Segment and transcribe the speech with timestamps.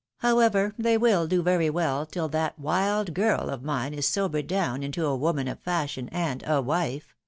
[0.21, 4.81] However, they will do very well till that wild girl of mine is sobered down
[4.81, 7.13] into a woman of fashion, and a wife.